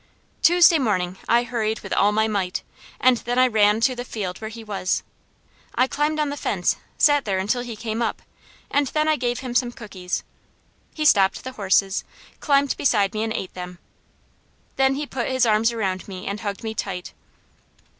[0.41, 2.63] Tuesday morning I hurried with all my might,
[2.99, 5.03] and then I ran to the field where he was.
[5.75, 8.23] I climbed on the fence, sat there until he came up,
[8.71, 10.23] and then I gave him some cookies.
[10.95, 12.03] He stopped the horses,
[12.39, 13.77] climbed beside me and ate them.
[14.75, 17.13] Then he put his arms around me and hugged me tight.